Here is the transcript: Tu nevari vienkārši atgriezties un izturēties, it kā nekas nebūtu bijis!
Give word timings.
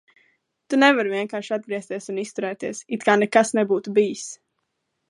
Tu 0.73 0.79
nevari 0.83 1.11
vienkārši 1.15 1.53
atgriezties 1.57 2.11
un 2.15 2.17
izturēties, 2.25 2.83
it 2.99 3.07
kā 3.11 3.19
nekas 3.27 3.57
nebūtu 3.61 3.97
bijis! 4.01 4.27